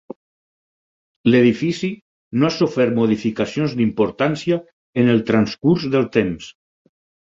L'edifici 1.31 1.91
no 2.45 2.49
ha 2.49 2.55
sofert 2.57 2.97
modificacions 3.03 3.79
d'importància 3.83 4.61
en 5.05 5.17
el 5.17 5.27
transcurs 5.33 5.91
del 5.97 6.13
temps. 6.21 6.55